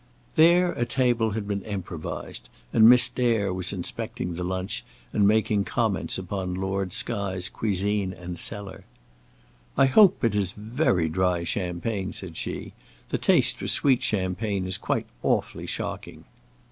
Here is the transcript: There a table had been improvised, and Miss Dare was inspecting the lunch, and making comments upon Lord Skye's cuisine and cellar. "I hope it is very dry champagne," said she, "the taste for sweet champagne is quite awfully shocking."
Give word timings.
There 0.35 0.71
a 0.71 0.83
table 0.83 1.33
had 1.33 1.47
been 1.47 1.61
improvised, 1.61 2.49
and 2.73 2.89
Miss 2.89 3.07
Dare 3.07 3.53
was 3.53 3.71
inspecting 3.71 4.33
the 4.33 4.43
lunch, 4.43 4.83
and 5.13 5.27
making 5.27 5.63
comments 5.65 6.17
upon 6.17 6.55
Lord 6.55 6.91
Skye's 6.91 7.47
cuisine 7.49 8.11
and 8.11 8.39
cellar. 8.39 8.85
"I 9.77 9.85
hope 9.85 10.23
it 10.23 10.33
is 10.33 10.53
very 10.53 11.07
dry 11.07 11.43
champagne," 11.43 12.13
said 12.13 12.35
she, 12.35 12.73
"the 13.09 13.19
taste 13.19 13.57
for 13.57 13.67
sweet 13.67 14.01
champagne 14.01 14.65
is 14.65 14.79
quite 14.79 15.05
awfully 15.21 15.67
shocking." 15.67 16.25